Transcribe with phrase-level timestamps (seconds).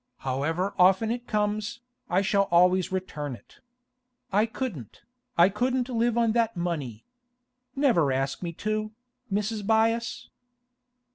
[0.25, 3.59] However often it comes, I shall always return it.
[4.31, 5.03] I couldn't,
[5.37, 7.05] I couldn't live on that money!
[7.75, 8.93] Never ask me to,
[9.31, 9.61] Mrs.
[9.63, 10.29] Byass.